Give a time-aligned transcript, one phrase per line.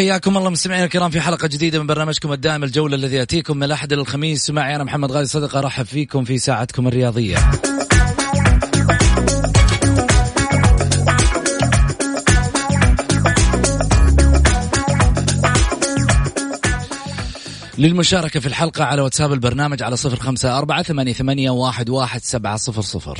[0.00, 3.92] حياكم الله مستمعينا الكرام في حلقة جديدة من برنامجكم الدائم الجولة الذي يأتيكم من الأحد
[3.92, 7.36] إلى الخميس معي أنا محمد غازي صدقة أرحب فيكم في ساعتكم الرياضية.
[17.78, 22.82] للمشاركة في الحلقة على واتساب البرنامج على صفر خمسة أربعة ثمانية واحد, واحد سبعة صفر
[22.82, 23.18] صفر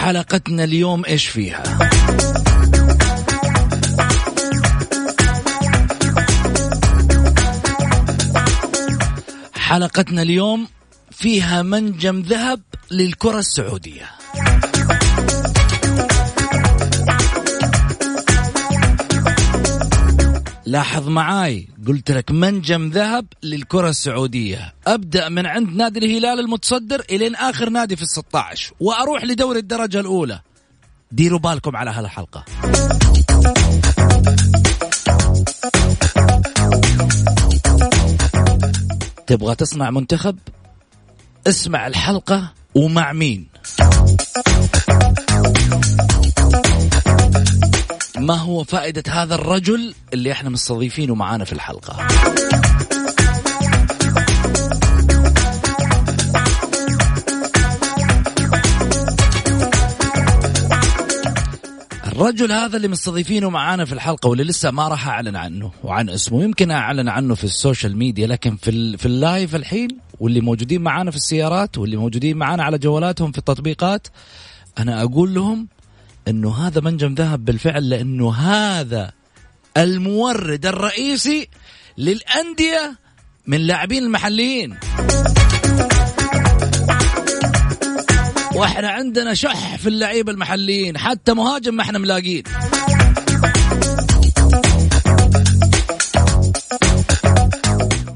[0.00, 1.62] حلقتنا اليوم إيش فيها؟
[9.54, 10.68] حلقتنا اليوم
[11.10, 14.10] فيها منجم ذهب للكرة السعودية.
[20.70, 21.68] لاحظ معاي.
[21.86, 24.74] قلت لك منجم ذهب للكرة السعودية.
[24.86, 30.40] أبدأ من عند نادي الهلال المتصدر إلين آخر نادي في الستة وأروح لدوري الدرجة الأولى.
[31.12, 32.44] ديروا بالكم على هالحلقة.
[39.26, 40.38] تبغى تصنع منتخب؟
[41.46, 43.46] اسمع الحلقة ومع مين.
[48.20, 52.06] ما هو فائدة هذا الرجل اللي إحنا مستضيفينه معانا في الحلقة؟
[62.06, 66.42] الرجل هذا اللي مستضيفينه معانا في الحلقة واللي لسه ما راح أعلن عنه وعن اسمه
[66.42, 69.88] يمكن أعلن عنه في السوشيال ميديا لكن في, في اللايف الحين
[70.20, 74.06] واللي موجودين معانا في السيارات واللي موجودين معانا على جوالاتهم في التطبيقات
[74.78, 75.68] أنا أقول لهم
[76.28, 79.12] إنه هذا منجم ذهب بالفعل لأنه هذا
[79.76, 81.48] المورد الرئيسي
[81.98, 82.96] للأندية
[83.46, 84.78] من اللاعبين المحليين.
[88.54, 92.42] وإحنا عندنا شح في اللعيبه المحليين حتى مهاجم ما إحنا ملاقين.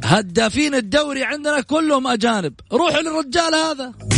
[0.05, 2.55] هدافين الدوري عندنا كلهم أجانب.
[2.73, 4.14] روحوا للرجال هذا.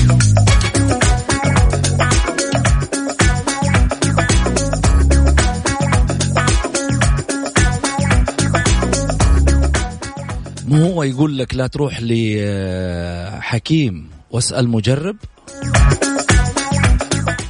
[10.67, 15.17] مو هو يقول لك لا تروح لحكيم واسأل مجرب؟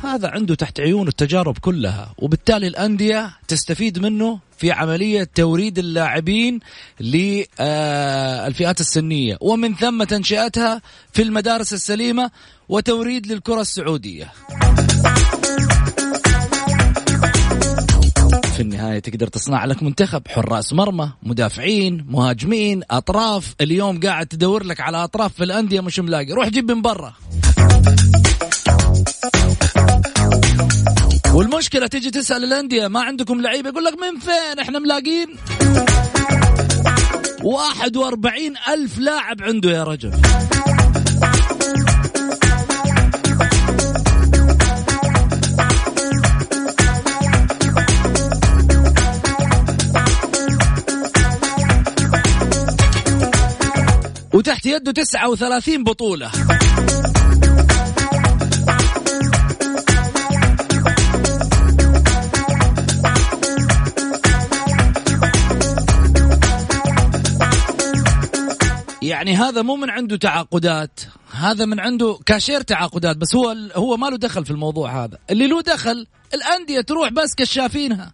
[0.04, 6.60] هذا عنده تحت عيونه التجارب كلها وبالتالي الأندية تستفيد منه في عملية توريد اللاعبين
[7.00, 12.30] للفئات السنية ومن ثم تنشئتها في المدارس السليمة
[12.68, 14.32] وتوريد للكرة السعودية.
[18.56, 20.22] في النهاية تقدر تصنع لك منتخب.
[20.28, 23.54] حراس مرمى مدافعين مهاجمين أطراف.
[23.60, 26.32] اليوم قاعد تدور لك على أطراف في الأندية مش ملاقي.
[26.32, 27.12] روح جيب من برا.
[31.34, 35.36] والمشكلة تيجي تسأل الأندية ما عندكم لعيبة؟ يقول لك من فين؟ إحنا ملاقين.
[37.42, 40.12] واحد وأربعين ألف لاعب عنده يا رجل.
[54.36, 56.30] وتحت يده 39 بطولة.
[69.02, 71.00] يعني هذا مو من عنده تعاقدات
[71.32, 75.18] هذا من عنده كاشير تعاقدات بس هو هو ما له دخل في الموضوع هذا.
[75.30, 78.12] اللي له دخل الأندية تروح بس كشافينها.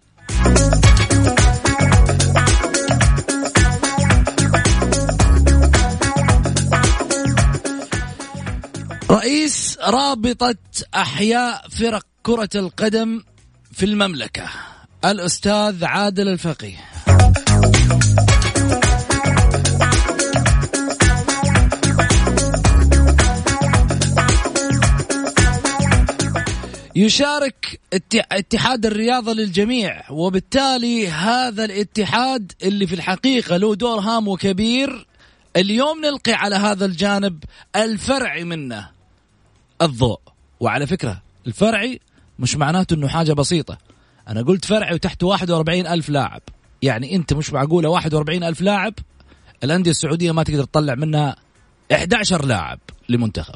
[9.23, 10.55] رئيس رابطة
[10.95, 13.23] أحياء فرق كرة القدم
[13.73, 14.51] في المملكة
[15.05, 16.77] الأستاذ عادل الفقيه.
[26.97, 27.81] يشارك
[28.33, 35.07] اتحاد الرياضة للجميع وبالتالي هذا الاتحاد اللي في الحقيقة له دور هام وكبير
[35.57, 37.45] اليوم نلقي على هذا الجانب
[37.77, 39.02] الفرعي منه.
[39.85, 40.21] الضوء.
[40.61, 42.01] وعلى فكرة الفرعي
[42.39, 43.79] مش معناته إنه حاجة بسيطة.
[44.29, 46.43] أنا قلت فرعي وتحت 41 ألف لاعب.
[46.83, 48.95] يعني أنت مش معقولة 41 ألف لاعب؟
[49.65, 51.37] الأندية السعودية ما تقدر تطلع منها
[51.93, 53.55] 11 لاعب لمنتخب.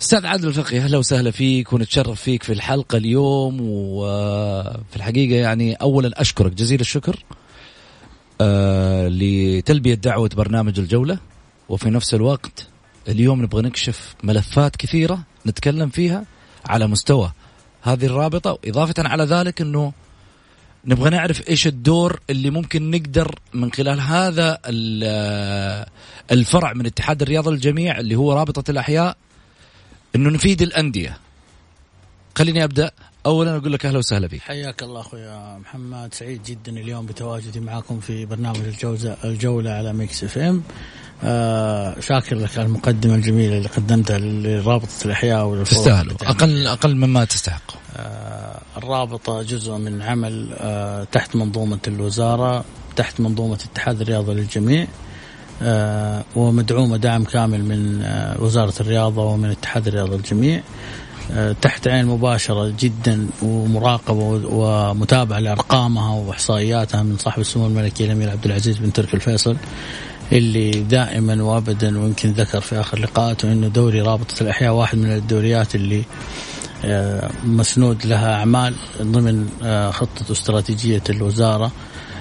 [0.00, 3.58] أستاذ عادل الفقي أهلا وسهلا فيك ونتشرف فيك في الحلقة اليوم.
[3.60, 7.24] وفي الحقيقة يعني اولا أشكرك جزيل الشكر.
[8.40, 11.18] آه لتلبية دعوة برنامج الجولة.
[11.68, 12.66] وفي نفس الوقت
[13.08, 16.24] اليوم نبغى نكشف ملفات كثيرة نتكلم فيها
[16.66, 17.32] على مستوى
[17.82, 18.52] هذه الرابطة.
[18.52, 19.92] وإضافة على ذلك إنه
[20.84, 24.58] نبغى نعرف إيش الدور اللي ممكن نقدر من خلال هذا
[25.04, 25.86] آه،
[26.30, 29.16] الفرع من اتحاد الرياضة للجميع اللي هو رابطة الأحياء
[30.16, 31.18] إنه نفيد الأندية.
[32.38, 32.90] خليني أبدأ.
[33.26, 34.40] اولا أقول لك أهلا وسهلا فيك.
[34.40, 35.20] حياك الله أخوي
[35.60, 40.62] محمد سعيد جدا اليوم بتواجدي معكم في برنامج الجولة الجولة على ميكس إف إم.
[41.24, 46.12] آه شاكر لك على المقدمة الجميلة اللي قدمتها لرابطة الأحياء تستاهلوا.
[46.22, 47.62] أقل أقل مما تستحق
[47.96, 52.64] آه الرابطة جزء من عمل آه تحت منظومة الوزارة
[52.96, 54.86] تحت منظومة اتحاد الرياضة للجميع.
[55.62, 60.62] آه، ومدعومة دعم كامل من آه، وزارة الرياضة ومن اتحاد الرياضة الجميع آه،
[61.62, 68.78] تحت عين مباشرة جدا ومراقبة ومتابعة لأرقامها وإحصائياتها من صاحب السمو الملكي الأمير عبد العزيز
[68.78, 69.56] بن تركي الفيصل
[70.32, 75.74] اللي دائما وابدا ويمكن ذكر في آخر لقاءاته إنه دوري رابطة الأحياء واحد من الدوريات
[75.74, 76.02] اللي
[77.44, 79.48] مسنود لها أعمال ضمن
[79.92, 81.72] خطة استراتيجية الوزارة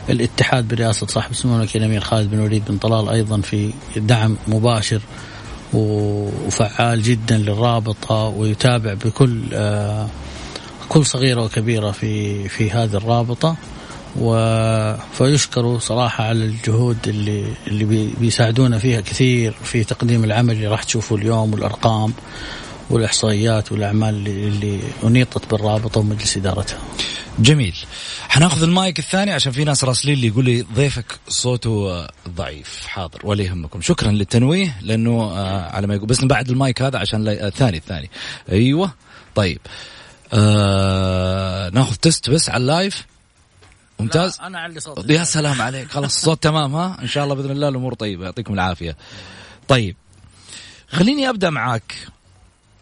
[0.10, 5.02] الاتحاد برئاسة صاحب السمو الملكي الأمير خالد بن وليد بن طلال أيضا في دعم مباشر
[5.74, 10.08] وفعال جدا للرابطة ويتابع بكل آه،
[10.90, 13.56] كل صغيرة وكبيرة في في هذه الرابطة
[14.20, 14.34] و
[15.14, 21.18] فيشكروا صراحة على الجهود اللي اللي بيساعدونا فيها كثير في تقديم العمل اللي راح تشوفوا
[21.18, 22.14] اليوم والأرقام
[22.90, 26.78] والإحصائيات والأعمال اللي, اللي أنيطت بالرابطة ومجلس إدارتها.
[27.40, 27.76] جميل.
[28.30, 32.86] حناخذ المايك الثاني عشان في ناس راسلين لي يقول لي ضيفك صوته ضعيف.
[32.86, 33.20] حاضر.
[33.24, 33.82] ولا يهمكم.
[33.82, 36.08] شكرا للتنويه لأنه آه على ما يقول.
[36.08, 38.10] بس بعد المايك هذا عشان الثاني الثاني
[38.52, 38.94] أيوه.
[39.36, 39.60] طيب.
[40.34, 43.06] آه ناخذ test بس على ال live.
[44.00, 45.92] ممتاز؟ أنا علي صوت يا سلام عليك.
[45.92, 48.26] خلاص الصوت تمام ها؟ إن شاء الله بإذن الله الأمور طيبة.
[48.26, 48.98] يعطيكم العافية.
[49.68, 49.96] طيب.
[50.88, 51.96] خليني أبدأ معك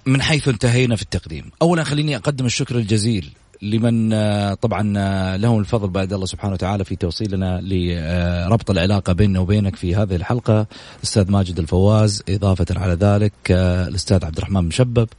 [0.06, 1.52] من حيث انتهينا في التقديم.
[1.62, 3.32] اولا خليني أقدم الشكر الجزيل
[3.62, 9.40] لمن آه، طبعا آه، لهم الفضل بعد الله سبحانه وتعالى في توصيلنا لربط العلاقة بيننا
[9.40, 15.10] وبينك في هذه الحلقة الاستاذ ماجد الفواز إضافة على ذلك آه، الأستاذ عبد الرحمن مشبب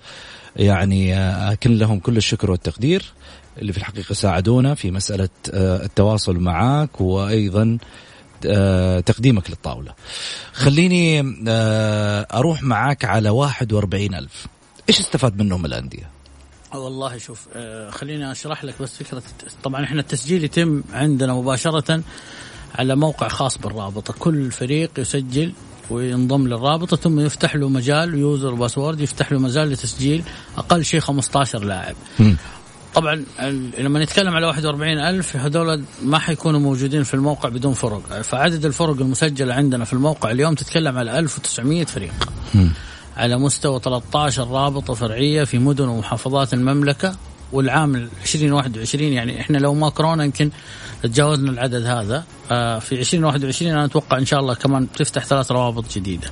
[0.57, 1.19] يعني
[1.53, 3.05] أكن لهم كل الشكر والتقدير
[3.59, 7.79] اللي في الحقيقة ساعدونا في مسألة التواصل معك وأيضا
[9.07, 9.95] تقديمك للطاولة.
[10.53, 11.35] خليني
[12.35, 14.47] أروح معك على 41 ألف
[14.89, 16.18] إيش استفاد منهم الأندية؟
[16.75, 19.23] والله شوف آه خليني أشرح لك بس فكرة
[19.63, 22.03] طبعا إحنا التسجيل يتم عندنا مباشرة
[22.75, 24.15] على موقع خاص بالرابطة.
[24.19, 25.53] كل فريق يسجل
[25.91, 30.23] وينضم للرابطة ثم يفتح له مجال يوزر باسورد يفتح له مجال لتسجيل
[30.59, 31.95] أقل شيء 15 لاعب.
[32.95, 33.25] طبعا
[33.79, 38.23] لما نتكلم على 41 ألف هذول ما حيكونوا موجودين في الموقع بدون فرق.
[38.23, 42.13] فعدد الفرق المسجلة عندنا في الموقع اليوم تتكلم على 1900 فريق.
[42.55, 42.69] م.
[43.19, 47.17] على مستوى 13 رابطة فرعية في مدن ومحافظات المملكة
[47.53, 50.51] والعام 2021 يعني إحنا لو ما كورونا يمكن
[51.03, 52.25] تجاوزنا العدد هذا.
[52.51, 56.31] آه، في 2021 أنا أتوقع إن شاء الله كمان تفتح ثلاث روابط جديدة.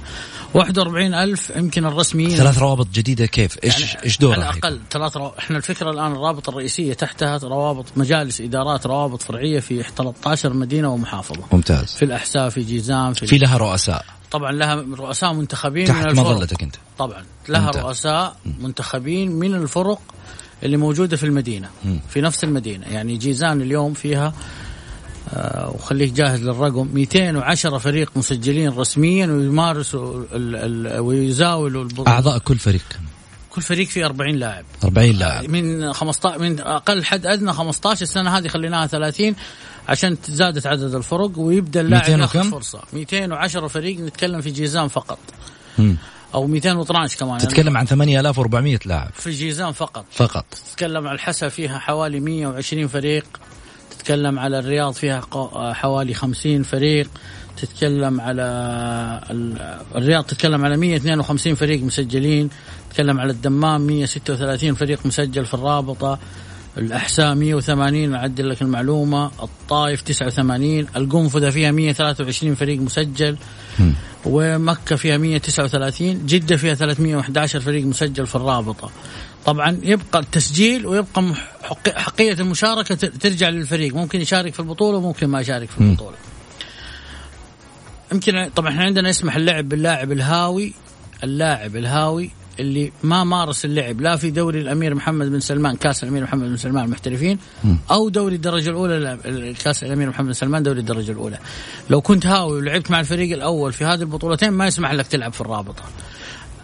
[0.55, 5.17] 41 ألف يمكن الرسميين ثلاث روابط جديدة كيف؟ إيش يعني إيش دورها؟ على الأقل ثلاث
[5.17, 5.35] رو...
[5.39, 11.43] إحنا الفكرة الآن الرابطة الرئيسية تحتها روابط مجالس إدارات روابط فرعية في 13 مدينة ومحافظة.
[11.53, 11.95] ممتاز.
[11.95, 14.05] في الأحساء في جيزان في, في لها رؤساء.
[14.31, 16.77] طبعا لها رؤساء منتخبين تحت مظلتك أنت.
[16.99, 17.83] طبعا لها ممتاز.
[17.83, 20.01] رؤساء منتخبين من الفرق
[20.63, 21.71] اللي موجودة في المدينة
[22.09, 22.87] في نفس المدينة.
[22.87, 24.33] يعني جيزان اليوم فيها
[25.35, 30.57] آه وخليك جاهز للرقم 210 فريق مسجلين رسميا ويمارسوا ال
[30.87, 32.11] ال ويزاولوا البطولة.
[32.11, 32.85] أعضاء كل فريق.
[33.51, 34.65] كل فريق فيه 40 لاعب.
[34.85, 35.51] 40 لاعب.
[35.51, 39.35] من 15 من أقل حد أدنى 15 السنة هذه خليناها 30
[39.89, 42.81] عشان زادت عدد الفرق ويبدأ اللاعب 200 ياخذ؟ فرصة.
[42.93, 45.19] 210 فريق نتكلم في جيزان فقط.
[45.79, 45.97] مم.
[46.35, 47.39] أو 212 كمان.
[47.39, 49.11] تتكلم عن 8400 لاعب.
[49.15, 50.05] في جيزان فقط.
[50.11, 50.45] فقط.
[50.71, 53.25] تتكلم على الحسا فيها حوالي 120 فريق.
[53.91, 55.21] تتكلم على الرياض فيها
[55.73, 57.11] حوالي 50 فريق.
[57.57, 58.43] تتكلم على
[59.31, 62.51] ال- الرياض تتكلم على 152 فريق مسجلين.
[62.91, 66.19] تتكلم على الدمام 136 فريق مسجل في الرابطة.
[66.79, 69.31] الأحساء 180 أعدل لك المعلومة.
[69.43, 73.37] الطائف 89 القنفذة فيها 123 فريق مسجل.
[74.25, 78.91] ومكة فيها 139 جدة فيها 311 فريق مسجل في الرابطة.
[79.47, 81.35] طبعا يبقى التسجيل ويبقى
[81.97, 83.95] حقية المشاركة ترجع للفريق.
[83.95, 86.17] ممكن يشارك في البطولة وممكن ما يشارك في البطولة.
[88.13, 90.73] يمكن طبعا إحنا عندنا يسمح اللعب باللاعب الهاوي.
[91.25, 92.31] اللاعب الهاوي
[92.61, 96.57] اللي ما مارس اللعب لا في دوري الأمير محمد بن سلمان كأس الأمير محمد بن
[96.57, 97.39] سلمان المحترفين
[97.91, 101.39] أو دوري الدرجة الأولى ال- كأس الأمير محمد بن سلمان دوري الدرجة الأولى.
[101.91, 105.41] لو كنت هاوي ولعبت مع الفريق الأول في هذه البطولتين ما يسمح لك تلعب في
[105.41, 105.83] الرابطة.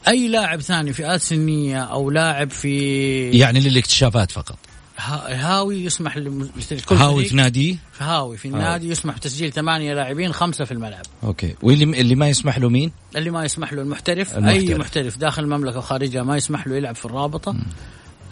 [0.09, 4.57] أي لاعب ثاني فئات سنيه أو لاعب في يعني للاكتشافات فقط.
[4.99, 10.73] هاوي يسمح لكل هاوي في نادي؟ هاوي في النادي يسمح بتسجيل ثمانية لاعبين خمسة في
[10.73, 11.03] الملعب.
[11.25, 11.55] أوكي.
[11.63, 14.71] واللي اللي ما يسمح له مين؟ اللي ما يسمح له المحترف, المحترف.
[14.71, 17.57] اي محترف داخل المملكة وخارجها ما يسمح له يلعب في الرابطة.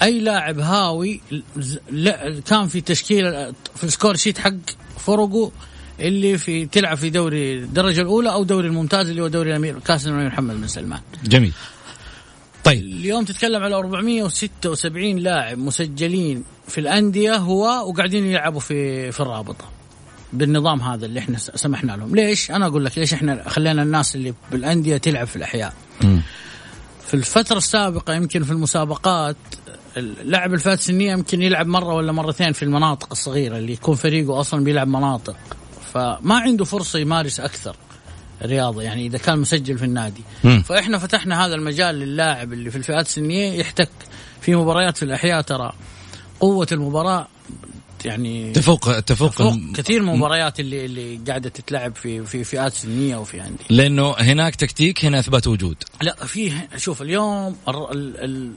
[0.03, 1.21] أي لاعب هاوي
[1.91, 3.25] لا كان في تشكيل
[3.77, 4.53] في ال score sheet حق
[4.99, 5.53] فرقه
[6.01, 10.07] اللي في تلعب في دوري الدرجة الأولى أو دوري الممتاز اللي هو دوري الأمير كاس
[10.07, 11.01] الامير محمد بن سلمان.
[11.25, 11.53] جميل.
[12.65, 12.79] طيب.
[12.83, 19.65] اليوم تتكلم على 476 لاعب مسجلين في الأندية هو وقاعدين يلعبوا في في الرابطة
[20.33, 22.17] بالنظام هذا اللي إحنا سمحنا لهم.
[22.17, 25.73] ليش؟ أنا أقول لك ليش إحنا خلينا الناس اللي بالأندية تلعب في الأحياء.
[26.03, 26.23] مم.
[27.07, 29.37] في الفترة السابقة يمكن في المسابقات
[29.97, 34.65] اللاعب الفئات السنيه يمكن يلعب مرة ولا مرتين في المناطق الصغيرة اللي يكون فريقه أصلا
[34.65, 35.37] بيلعب مناطق.
[35.95, 37.77] فما عنده فرصة يمارس أكثر.
[38.43, 40.63] رياضة يعني إذا كان مسجل في النادي مم.
[40.63, 43.91] فإحنا فتحنا هذا المجال للاعب اللي في الفئات السنية يحتك
[44.41, 45.73] في مباريات في الأحياء ترى
[46.41, 47.29] قوة المباراة
[48.05, 52.73] يعني تفوق تفوق فوق الم- كثير من المباريات اللي اللي قاعدة تتلعب في في فئات
[52.73, 55.77] سنيه وفي انديه لأنه هناك تكتيك هنا إثبات وجود.
[56.03, 57.57] لا في شوف اليوم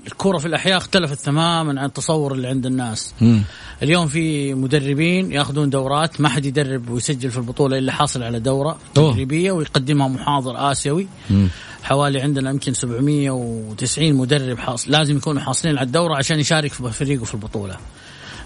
[0.07, 3.13] الكرة في الأحياء اختلفت تماما عن التصور اللي عند الناس.
[3.21, 3.41] مم.
[3.83, 8.77] اليوم في مدربين ياخذون دورات ما حد يدرب ويسجل في البطولة إلا حاصل على دورة
[8.97, 9.11] أوه.
[9.11, 11.07] تدريبية ويقدمها محاضر آسيوي.
[11.83, 17.25] حوالي عندنا يمكن 790 مدرب حاصل لازم يكونوا حاصلين على الدورة عشان يشارك في فريقه
[17.25, 17.77] في البطولة.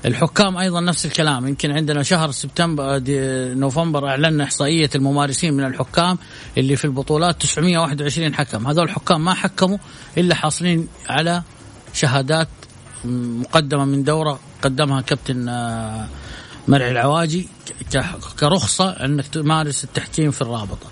[0.06, 6.18] الحكام أيضا نفس الكلام يمكن عندنا شهر سبتمبر دي- نوفمبر اعلنا إحصائية الممارسين من الحكام
[6.58, 9.78] اللي في البطولات 921 حكم هذول الحكام ما حكموا
[10.18, 11.44] إلا حاصلين على
[11.94, 12.48] شهادات
[13.06, 16.08] مقدمة من دورة قدمها كابتن آه،
[16.68, 17.48] مرعي العواجي
[18.40, 20.88] كرخصة أنك تمارس التحكيم في الرابطة.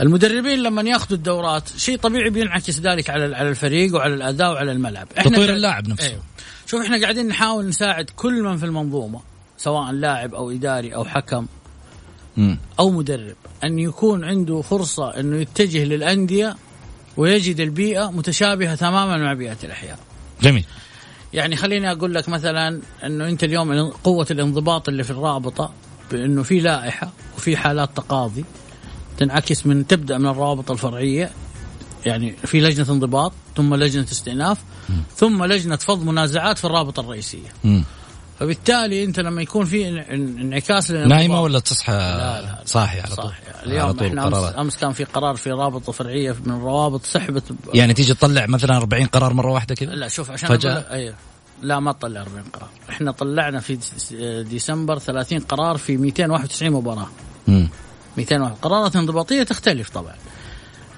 [0.00, 5.08] المدربين لما ياخذوا الدورات شيء طبيعي بينعكس ذلك على على الفريق وعلى الأداء وعلى الملعب.
[5.08, 6.06] تطوير قاعد- اللاعب نفسه.
[6.08, 6.22] أيوه.
[6.70, 9.20] شوف إحنا قاعدين نحاول نساعد كل من في المنظومة
[9.58, 11.46] سواء لاعب أو إداري أو حكم.
[12.78, 16.56] أو مدرب أن يكون عنده فرصة إنه يتجه للأندية
[17.16, 19.98] ويجد البيئة متشابهة تماما مع بيئة الأحياء.
[20.42, 20.64] جميل
[21.32, 25.72] يعني خليني أقول لك مثلا إنه أنت اليوم قوة الانضباط اللي في الرابطة
[26.12, 28.44] بإنه في لائحة وفي حالات تقاضي
[29.18, 31.30] تنعكس من تبدأ من الروابط الفرعية
[32.06, 34.58] يعني في لجنة انضباط ثم لجنة استئناف
[35.16, 37.48] ثم لجنة فض منازعات في الرابطة الرئيسية.
[38.40, 42.58] فبالتالي انت لما يكون في إن- إن- انعكاس نايمة ولا تصحى لا، لا.
[42.66, 44.54] صاحي على طول؟ على اليوم طول إحنا امس, قرارات.
[44.54, 47.42] أمس كان في قرار في رابطة فرعية من الروابط سحبت
[47.74, 51.14] يعني تيجي تطلع مثلا 40 قرار مرة واحدة كذا؟ لا شوف عشان لك- أيوه.
[51.62, 52.68] لا ما تطلع 40 قرار.
[52.90, 54.12] إحنا طلعنا في ديس-
[54.48, 57.08] ديسمبر 30 قرار في 291 مباراة.
[57.48, 57.68] مم.
[58.16, 60.14] 201 قرارات انضباطية تختلف طبعا.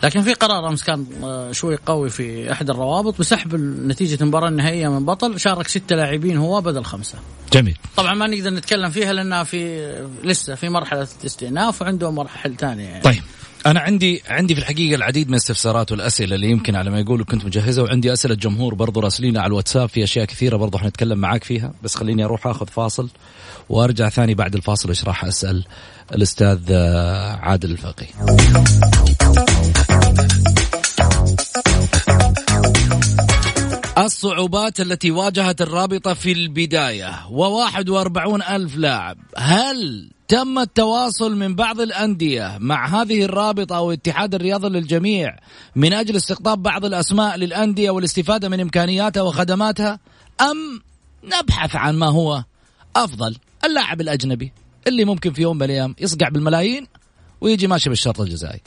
[0.02, 3.54] لكن في قرار أمس كان آه، شوي قوي في احد الروابط بسحب
[3.86, 5.40] نتيجة المباراة النهائية من بطل.
[5.40, 7.18] شارك ستة لاعبين هو بدل خمسة.
[7.52, 7.76] جميل.
[7.96, 9.92] طبعا ما نقدر نتكلم فيها لأنها في
[10.24, 12.84] لسه في مرحلة استئناف وعندهم مراحل ثانية.
[12.84, 13.02] يعني.
[13.02, 13.22] طيب.
[13.66, 17.44] أنا عندي عندي في الحقيقة العديد من الاستفسارات والأسئلة اللي يمكن على ما يقولوا كنت
[17.44, 21.72] مجهزة وعندي أسئلة جمهور برضو راسلينا على الواتساب في أشياء كثيرة برضو حنتكلم معاك فيها.
[21.82, 23.08] بس خليني أروح أخذ فاصل
[23.68, 25.64] وأرجع ثاني بعد الفاصل إيش راح أسأل
[26.14, 28.06] الأستاذ آه، عادل الفقي.
[33.98, 39.18] الصعوبات التي واجهت الرابطة في البداية و41 ألف لاعب.
[39.36, 45.36] هل تم التواصل من بعض الأندية مع هذه الرابطة أو اتحاد الرياضة للجميع
[45.76, 49.98] من أجل استقطاب بعض الأسماء للأندية والاستفادة من إمكانياتها وخدماتها
[50.40, 50.80] أم
[51.24, 52.44] نبحث عن ما هو
[52.96, 54.52] أفضل اللاعب الأجنبي
[54.86, 56.86] اللي ممكن في يوم من الأيام يصقع بالملايين
[57.40, 58.60] ويجي ماشي بالشرط الجزائي؟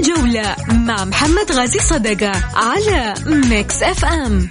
[0.00, 4.48] الجولة مع محمد غازي صدقة على ميكس اف ام.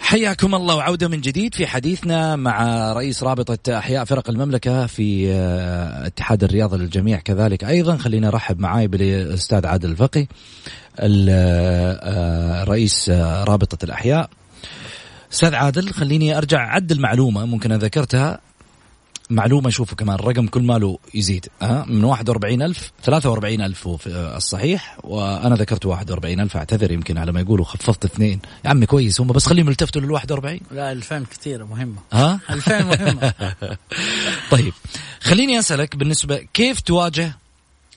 [0.00, 6.06] حياكم الله وعودة من جديد في حديثنا مع رئيس رابطة أحياء فرق المملكة في آه،
[6.06, 10.26] اتحاد الرياضة للجميع كذلك أيضا خلينا نرحب معاي بالأستاذ عادل الفقي
[12.64, 14.30] رئيس آه، رابطة الأحياء.
[15.32, 18.40] أستاذ عادل خليني أرجع عدل معلومة ممكن أذكرتها
[19.30, 25.86] معلومة شوفوا كمان الرقم كل ماله يزيد ها من 41000 43000 هو الصحيح وأنا ذكرت
[25.86, 28.40] 41000 أعتذر يمكن على ما يقولوا خفضت اثنين.
[28.64, 31.96] يا عمي كويس هم بس خليهم يلتفتوا لل 41 لا 2000 كثيرة مهمة.
[32.12, 33.32] ها؟ 2000 مهمة.
[34.50, 34.72] طيب
[35.20, 37.32] خليني أسألك بالنسبة كيف تواجه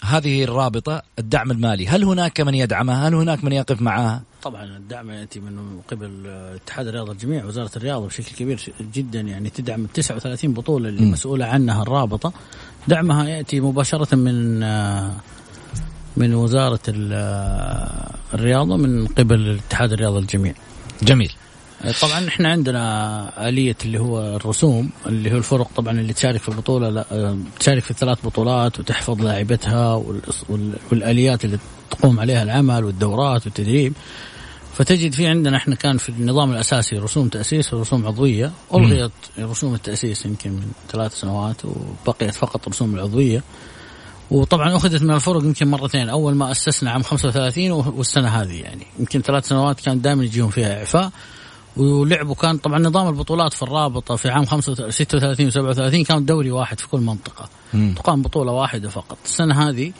[0.03, 5.11] هذه الرابطة الدعم المالي هل هناك من يدعمها؟ هل هناك من يقف معها؟ طبعا الدعم
[5.11, 10.89] يأتي من قبل اتحاد الرياضة الجميع وزارة الرياضة بشكل كبير جدا يعني تدعم 39 بطولة
[10.89, 12.33] اللي مسؤوله عنها الرابطة.
[12.87, 14.59] دعمها يأتي مباشرة من
[16.17, 16.79] من وزارة
[18.33, 20.53] الرياضة من قبل اتحاد الرياضة الجميع.
[21.03, 21.31] جميل.
[22.01, 26.89] طبعا إحنا عندنا آلية اللي هو الرسوم اللي هو الفرق طبعا اللي تشارك في البطولة
[26.89, 30.03] لا تشارك في الثلاث بطولات وتحفظ لاعبتها
[30.91, 31.57] والآليات اللي
[31.91, 33.93] تقوم عليها العمل والدورات والتدريب.
[34.73, 38.51] فتجد في عندنا إحنا كان في النظام الأساسي رسوم تأسيس ورسوم عضوية.
[38.73, 43.43] ألغيت رسوم التأسيس يمكن من ثلاث سنوات وبقيت فقط رسوم العضوية.
[44.31, 48.87] وطبعا أخذت من الفرق يمكن مرتين أول ما أسسنا عام 35 والسنة هذه يعني.
[48.99, 51.11] يمكن ثلاث سنوات كان دائما يجيهم فيها إعفاء.
[51.77, 56.87] ولعبوا كان طبعا نظام البطولات في الرابطة في عام 36 و37 كان دوري واحد في
[56.87, 57.93] كل منطقة مم.
[57.97, 59.91] تقام بطولة واحدة فقط السنة هذه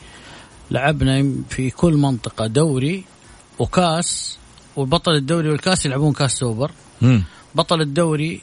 [0.72, 3.04] لعبنا في كل منطقة دوري
[3.60, 4.38] وكاس
[4.76, 7.24] وبطل الدوري والكاس يلعبون كاس سوبر مم.
[7.56, 8.42] بطل الدوري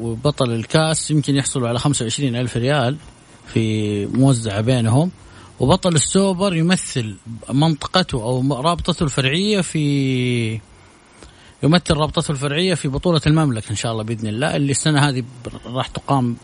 [0.00, 2.96] وبطل الكاس يمكن يحصلوا على 25 ألف ريال
[3.52, 5.10] في موزعة بينهم
[5.60, 7.16] وبطل السوبر يمثل
[7.50, 10.60] منطقته أو رابطته الفرعية في
[11.62, 15.24] يمثل رابطته الفرعية في بطولة المملكة إن شاء الله بإذن الله اللي السنة هذه
[15.66, 16.36] راح تقام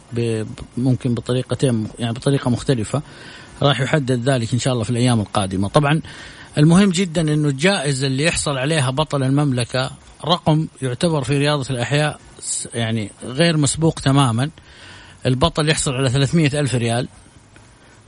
[0.76, 3.02] ممكن بطريقتين يعني بطريقة مختلفة.
[3.62, 5.68] راح يحدد ذلك إن شاء الله في الأيام القادمة.
[5.68, 6.00] طبعا
[6.58, 9.90] المهم جدا إنه الجائزة اللي يحصل عليها بطل المملكة
[10.24, 12.20] رقم يعتبر في رياضة الأحياء
[12.74, 14.50] يعني غير مسبوق تماما.
[15.26, 17.08] البطل يحصل على 300 ألف ريال.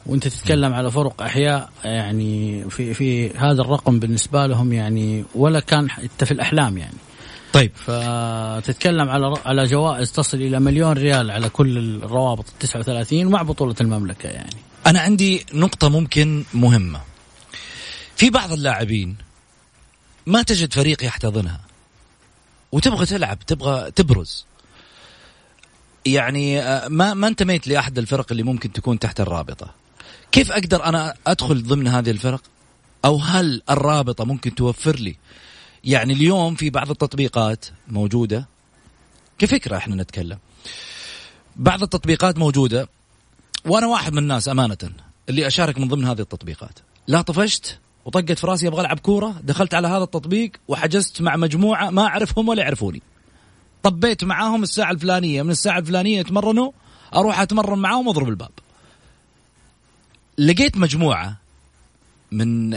[0.06, 5.90] وانت تتكلم على فرق أحياء يعني في في هذا الرقم بالنسبة لهم يعني ولا كان
[5.90, 6.96] حتى في الأحلام يعني.
[7.52, 7.72] طيب.
[7.74, 13.74] فتتكلم على على جوائز تصل إلى مليون ريال على كل الروابط ال 39 مع بطولة
[13.80, 14.56] المملكة يعني.
[14.86, 17.00] أنا عندي نقطة ممكن مهمة.
[18.16, 19.16] في بعض اللاعبين
[20.26, 21.60] ما تجد فريق يحتضنها.
[22.72, 24.46] وتبغى تلعب تبغى تبرز.
[26.06, 29.79] يعني آه، ما ما انتميت لأحد الفرق اللي ممكن تكون تحت الرابطة.
[30.32, 32.42] كيف أقدر أنا أدخل ضمن هذه الفرق؟
[33.04, 35.16] أو هل الرابطة ممكن توفر لي؟
[35.84, 38.48] يعني اليوم في بعض التطبيقات موجودة.
[39.38, 40.38] كفكرة إحنا نتكلم.
[41.56, 42.88] بعض التطبيقات موجودة.
[43.64, 44.78] وأنا واحد من الناس أمانة
[45.28, 46.78] اللي أشارك من ضمن هذه التطبيقات.
[47.06, 51.90] لا طفشت وطقت في راسي أبغى ألعب كورة دخلت على هذا التطبيق وحجزت مع مجموعة
[51.90, 53.02] ما أعرفهم ولا يعرفوني.
[53.82, 56.72] طبيت معاهم الساعة الفلانية من الساعة الفلانية يتمرنوا
[57.14, 58.50] أروح أتمرن معاهم وأضرب الباب.
[60.40, 61.36] لقيت مجموعة
[62.32, 62.70] من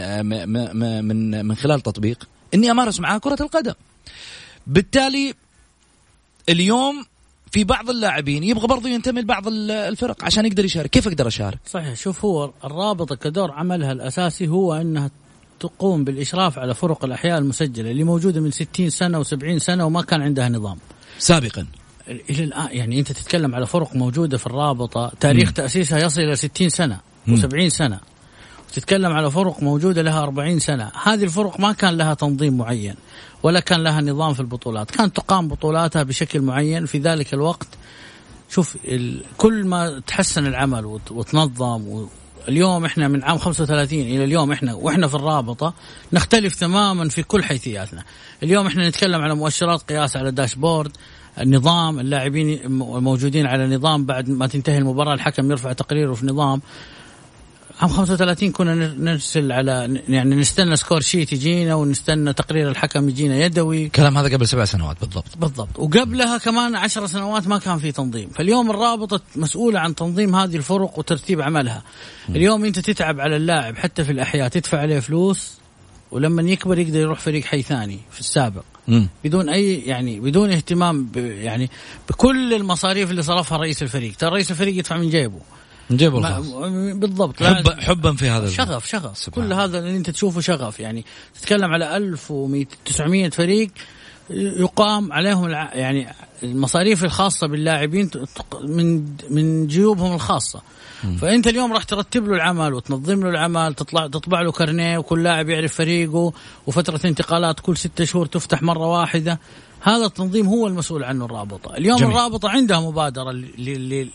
[1.04, 3.74] من من خلال تطبيق إني أمارس معاه كرة القدم.
[4.66, 5.34] بالتالي
[6.48, 7.04] اليوم
[7.52, 10.90] في بعض اللاعبين يبغى برضه ينتمي لبعض الفرق عشان يقدر يشارك.
[10.90, 15.10] كيف أقدر أشارك؟ صحيح شوف هو الرابطه كدور عملها الأساسي هو إنها
[15.60, 20.22] تقوم بالإشراف على فرق الأحياء المسجلة اللي موجودة من 60 سنة و70 سنة وما كان
[20.22, 20.78] عندها نظام.
[21.18, 21.66] سابقا.
[22.08, 25.52] إلى الآن يعني أنت تتكلم على فرق موجودة في الرابطة تاريخ م.
[25.52, 27.13] تأسيسها يصل إلى 60 سنة.
[27.28, 28.00] و70 سنة.
[28.72, 30.92] تتكلم على فرق موجودة لها 40 سنة.
[31.04, 32.94] هذه الفرق ما كان لها تنظيم معين
[33.42, 34.90] ولا كان لها نظام في البطولات.
[34.90, 36.86] كانت تقام بطولاتها بشكل معين.
[36.86, 37.68] في ذلك الوقت
[38.50, 38.76] شوف
[39.38, 42.06] كل ما تحسن العمل وتنظم
[42.48, 45.74] اليوم إحنا من عام 35 إلى اليوم إحنا وإحنا في الرابطة
[46.12, 48.04] نختلف تماما في كل حيثياتنا.
[48.42, 50.96] اليوم إحنا نتكلم على مؤشرات قياس على dashboard
[51.40, 56.60] النظام اللاعبين الموجودين على نظام بعد ما تنتهي المباراة الحكم يرفع تقريره في نظام.
[57.80, 63.84] عام 35 كنا نرسل على يعني نستنى score sheet يجينا ونستنى تقرير الحكم يجينا يدوي.
[63.84, 65.24] الكلام هذا قبل سبع سنوات بالضبط.
[65.36, 65.78] بالضبط.
[65.78, 68.28] وقبلها كمان عشر سنوات ما كان في تنظيم.
[68.28, 71.82] فاليوم الرابطة مسؤولة عن تنظيم هذه الفرق وترتيب عملها.
[72.28, 72.36] م.
[72.36, 75.58] اليوم انت تتعب على اللاعب حتى في الأحياء تدفع عليه فلوس
[76.10, 78.62] ولما يكبر يقدر يروح فريق حي ثاني في السابق.
[78.88, 79.06] م.
[79.24, 81.70] بدون أي يعني بدون اهتمام يعني
[82.08, 84.16] بكل المصاريف اللي صرفها رئيس الفريق.
[84.16, 85.40] ترى رئيس الفريق يدفع من جيبه.
[85.90, 86.46] نجيبه الخاص
[86.94, 87.42] بالضبط.
[87.42, 89.18] حب حبا في هذا شغف شغف.
[89.18, 89.44] سبحان.
[89.44, 91.04] كل هذا اللي انت تشوفه شغف يعني.
[91.34, 93.70] تتكلم على 1900 فريق
[94.30, 96.08] يقام عليهم يعني
[96.42, 98.10] المصاريف الخاصة باللاعبين
[98.64, 100.60] من من جيوبهم الخاصة.
[101.04, 101.16] م.
[101.16, 105.48] فأنت اليوم راح ترتب له العمل وتنظم له العمل تطلع تطبع له كارنيه وكل لاعب
[105.48, 106.32] يعرف فريقه
[106.66, 109.40] وفترة انتقالات كل ستة شهور تفتح مرة واحدة.
[109.80, 111.76] هذا التنظيم هو المسؤول عنه الرابطة.
[111.76, 112.10] اليوم جميل.
[112.10, 113.32] الرابطة عندها مبادرة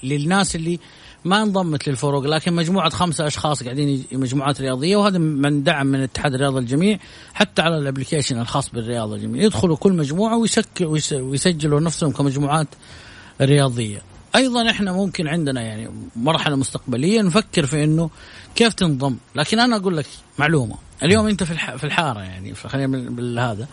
[0.03, 0.79] للناس اللي
[1.25, 6.33] ما انضمت للفرق لكن مجموعة خمسة أشخاص قاعدين مجموعات رياضية وهذا من دعم من اتحاد
[6.33, 6.99] الرياضة الجميع
[7.33, 9.43] حتى على الابلكيشن الخاص بالرياضة الجميع.
[9.43, 10.67] يدخلوا كل مجموعة ويسك
[11.11, 12.67] ويسجلوا نفسهم كمجموعات
[13.41, 14.01] رياضية.
[14.35, 18.09] أيضا إحنا ممكن عندنا يعني مرحلة مستقبلية نفكر في إنه
[18.55, 19.15] كيف تنضم.
[19.35, 20.05] لكن أنا أقول لك
[20.39, 20.75] معلومة.
[21.03, 23.67] اليوم أنت في في الحارة يعني خلينا بالهذا.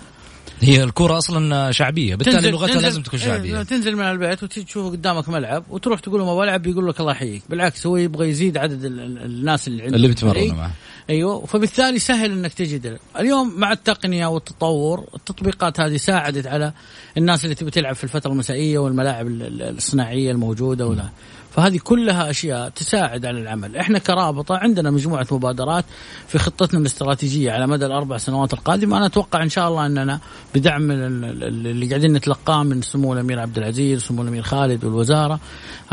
[0.60, 3.62] هي الكرة أصلا شعبية بالتالي لغتها لازم تكون إيه، شعبية.
[3.62, 7.12] تنزل من البيت وتجي تشوف قدامك ملعب وتروح تقول له ما بلعب بيقول لك الله
[7.12, 7.42] يحييك.
[7.50, 10.70] بالعكس هو يبغى يزيد عدد الناس اللي عنده اللي بيتمرنوا معه.
[11.10, 16.72] أيوه فبالتالي سهل إنك تجد اليوم مع التقنية والتطور التطبيقات هذه ساعدت على
[17.16, 21.08] الناس اللي تبي تلعب في الفترة المسائية والملاعب الصناعية الموجودة ولا.
[21.56, 25.84] فهذه كلها أشياء تساعد على العمل، إحنا كرابطة عندنا مجموعة مبادرات
[26.28, 30.20] في خطتنا الاستراتيجية على مدى الأربع سنوات القادمة، أنا أتوقع إن شاء الله أننا
[30.54, 35.40] بدعم اللي قاعدين نتلقاه من سمو الأمير عبد العزيز وسمو الأمير خالد والوزارة،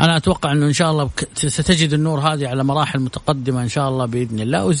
[0.00, 4.06] أنا أتوقع إنه إن شاء الله ستجد النور هذه على مراحل متقدمة إن شاء الله
[4.06, 4.76] بإذن الله.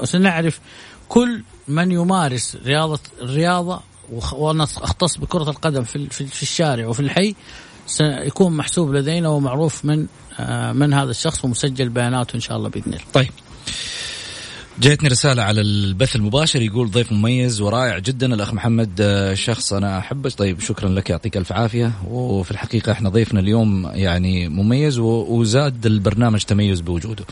[0.00, 0.60] وسنعرف
[1.08, 3.80] كل من يمارس رياضه الرياضة
[4.32, 7.34] وأنا أختص بكرة القدم في الشارع وفي الحي.
[7.86, 10.06] سيكون محسوب لدينا ومعروف من
[10.40, 13.04] آه، من هذا الشخص ومسجل بياناته إن شاء الله بإذن الله.
[13.12, 13.30] طيب.
[14.80, 19.98] جاتني رسالة على البث المباشر يقول ضيف مميز ورائع جدا الأخ محمد آه، شخص أنا
[19.98, 25.86] أحبه طيب شكرا لك يعطيك ألف عافية وفي الحقيقة إحنا ضيفنا اليوم يعني مميز وزاد
[25.86, 27.24] البرنامج تميز بوجوده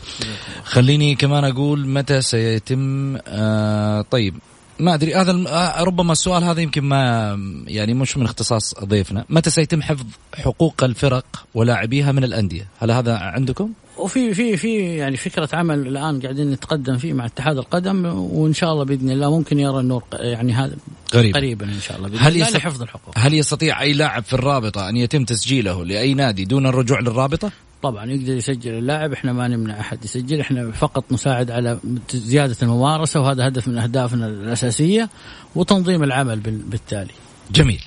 [0.63, 4.35] خليني كمان أقول متى سيتم آه طيب
[4.79, 9.49] ما أدري هذا آه، ربما السؤال هذا يمكن ما يعني مش من اختصاص ضيفنا، متى
[9.49, 15.49] سيتم حفظ حقوق الفرق ولاعبيها من الأندية؟ هل هذا عندكم؟ وفي في في يعني فكرة
[15.53, 19.79] عمل الآن قاعدين نتقدم فيه مع اتحاد القدم وإن شاء الله بإذن الله ممكن يرى
[19.79, 20.75] النور يعني هذا
[21.13, 21.35] قريب.
[21.35, 24.97] قريبا إن شاء الله هل يستطيع حفظ الحقوق هل يستطيع أي لاعب في الرابطة أن
[24.97, 30.05] يتم تسجيله لأي نادي دون الرجوع للرابطة؟ طبعا يقدر يسجل اللاعب إحنا ما نمنع أحد
[30.05, 31.79] يسجل إحنا فقط نساعد على
[32.13, 35.09] زيادة الممارسة وهذا هدف من أهدافنا الأساسية
[35.55, 37.13] وتنظيم العمل بالتالي.
[37.51, 37.83] جميل.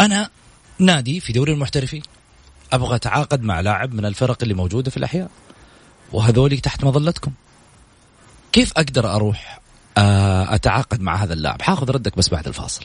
[0.00, 0.30] أنا
[0.78, 2.02] نادي في دوري المحترفين
[2.72, 5.30] أبغى أتعاقد مع لاعب من الفرق اللي موجودة في الأحياء
[6.12, 7.32] وهذولي تحت مظلتكم.
[8.52, 9.60] كيف أقدر أروح
[9.98, 12.84] آه، أتعاقد مع هذا اللاعب؟ حاخذ ردك بس بعد الفاصل.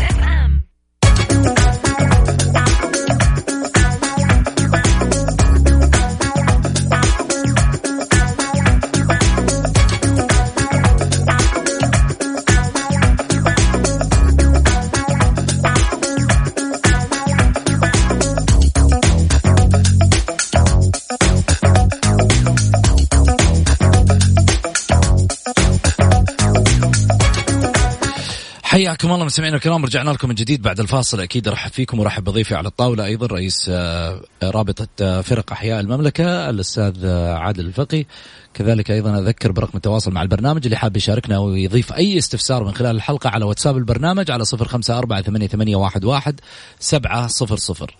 [28.91, 31.19] حياكم الله مستمعينا الكرام رجعنا لكم من جديد بعد الفاصل.
[31.19, 36.49] أكيد أرحب فيكم وأرحب بضيفي على الطاولة أيضا رئيس آه، رابطة آه، فرق أحياء المملكة
[36.49, 38.05] الأستاذ آه، عادل الفقي.
[38.53, 42.95] كذلك أيضا أذكر برقم التواصل مع البرنامج اللي حاب يشاركنا ويضيف أي استفسار من خلال
[42.95, 46.39] الحلقة على واتساب البرنامج على صفر خمسة أربعة ثمانية, ثمانية واحد, واحد
[46.79, 47.97] سبعة صفر صفر.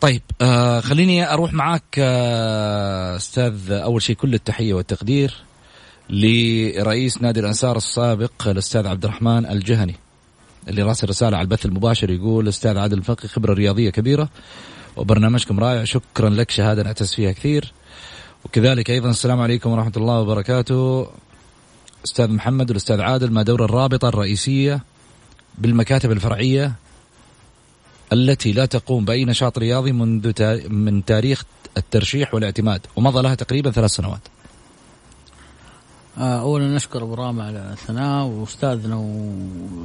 [0.00, 5.51] طيب آه خليني أروح معاك آه أستاذ أول شيء كل التحية والتقدير.
[6.12, 9.94] لرئيس نادي الأنصار السابق الأستاذ عبد الرحمن الجهني
[10.68, 14.28] اللي راسل رسالة على البث المباشر يقول أستاذ عادل الفقي خبرة رياضية كبيرة
[14.96, 17.72] وبرنامجكم رائع شكرا لك شهادة نعتز فيها كثير
[18.44, 21.06] وكذلك أيضا السلام عليكم ورحمة الله وبركاته
[22.04, 24.80] أستاذ محمد والأستاذ عادل ما دور الرابطة الرئيسية
[25.58, 26.72] بالمكاتب الفرعية
[28.12, 30.32] التي لا تقوم بأي نشاط رياضي منذ.
[30.68, 31.44] من تاريخ
[31.76, 34.20] الترشيح والاعتماد ومضى لها تقريبا ثلاث سنوات.
[36.18, 38.96] آه، اولا نشكر أبو رامع على الثناء وأستاذنا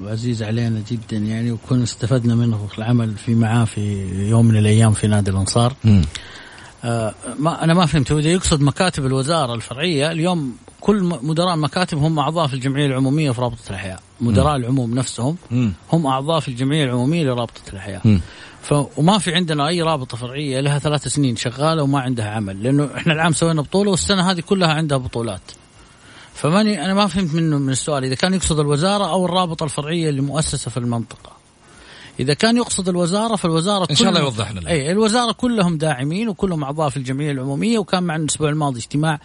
[0.04, 4.92] وعزيز علينا جدا يعني وكنا استفدنا منه في العمل في معاه في يوم من الأيام
[4.92, 5.74] في نادي الأنصار.
[6.84, 12.20] آه ما أنا ما فهمت هو يقصد مكاتب الوزارة الفرعية اليوم كل مدراء المكاتب هم
[12.20, 15.38] أعضاء في الجمعية العمومية في رابطة الأحياء، مدراء العموم نفسهم.
[15.94, 18.20] هم أعضاء في الجمعية العمومية لرابطة الأحياء.
[18.62, 22.90] ف وما في عندنا أي رابطة فرعية لها ثلاث سنين شغالة وما عندها عمل، لأنه
[22.98, 25.42] إحنا العام سوينا بطولة والسنة هذه كلها عندها بطولات.
[26.38, 30.21] فماني أنا ما فهمت منه من السؤال إذا كان يقصد الوزارة أو الرابطة الفرعية اللي
[30.21, 31.32] مؤسسة في المنطقة.
[32.19, 34.69] إذا كان يقصد الوزارة فالوزارة إن شاء الله كلهم- يوضح لنا.
[34.69, 39.19] اي الوزارة كلهم داعمين وكلهم أعضاء في الجمعية العمومية وكان معنا الأسبوع الماضي اجتماع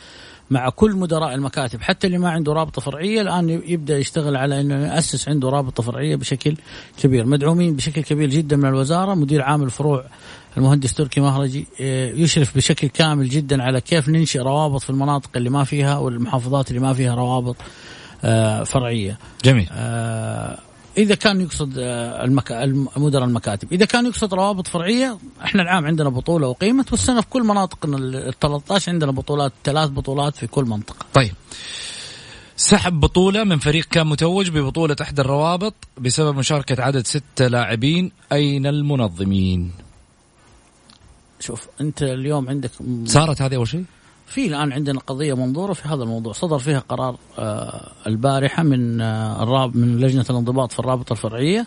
[0.53, 1.83] مع كل مدراء المكاتب.
[1.83, 6.17] حتى اللي ما عنده رابطة فرعية الآن يبدأ يشتغل على إنه يأسس عنده رابطة فرعية
[6.17, 6.57] بشكل
[7.03, 7.27] كبير.
[7.27, 9.15] مدعومين بشكل كبير جدا من الوزارة.
[9.15, 10.05] مدير عام الفروع
[10.57, 15.51] المهندس تركي مهرجي آه، يشرف بشكل كامل جدا على كيف ننشئ روابط في المناطق اللي
[15.51, 17.57] ما فيها والمحافظات اللي ما فيها روابط
[18.25, 19.19] آه، فرعية.
[19.45, 19.69] جميل.
[20.97, 22.53] إذا كان يقصد آه، المك...
[22.53, 27.27] الم- مدراء المكاتب إذا كان يقصد روابط فرعية إحنا العام عندنا بطولة اقيمت والسنة في
[27.31, 31.33] كل مناطقنا ال 13 عندنا بطولات ثلاث بطولات في كل منطقة طيب
[32.57, 38.67] سحب بطولة من فريق كان متوج ببطولة إحدى الروابط بسبب مشاركة عدد ستة لاعبين أين
[38.67, 39.73] المنظمين؟
[41.41, 43.85] شوف أنت اليوم عندك م- صارت هذه أول شيء؟
[44.33, 46.33] في الآن عندنا قضية منظورة في هذا الموضوع.
[46.33, 51.67] صدر فيها قرار آه، البارحة من آه، الراب من لجنة الانضباط في الرابطة الفرعية.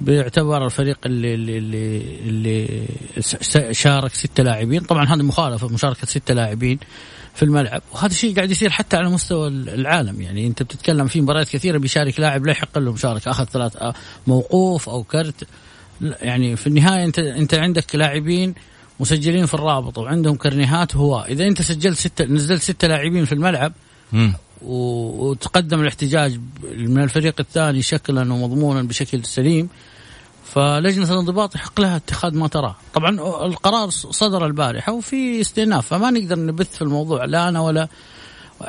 [0.00, 2.86] باعتبار الفريق اللي اللي اللي,
[3.18, 4.80] اللي شارك ستة لاعبين.
[4.80, 6.78] طبعا هذا مخالفة مشاركة ستة لاعبين
[7.34, 7.82] في الملعب.
[7.92, 10.20] وهذا الشيء قاعد يصير حتى على مستوى العالم.
[10.20, 13.30] يعني أنت بتتكلم في مباريات كثيرة بيشارك لاعب لا يحق له مشاركة.
[13.30, 13.94] أخذ ثلاث آه،
[14.26, 15.46] موقوف أو كرت.
[16.00, 18.54] يعني في النهاية أنت أنت عندك لاعبين
[19.00, 23.72] مسجلين في الرابطه وعندهم كرنيهات هواة إذا أنت سجلت ستة نزلت ستة لاعبين في الملعب
[24.12, 24.34] مم.
[24.62, 26.40] و- وتقدم الاحتجاج
[26.74, 29.68] من الفريق الثاني شكلا ومضمونا بشكل سليم
[30.44, 33.10] فلجنة الانضباط يحق لها اتخاذ ما تراه طبعا
[33.46, 37.88] القرار صدر البارحة وفي استئناف فما نقدر نبث في الموضوع لا أنا ولا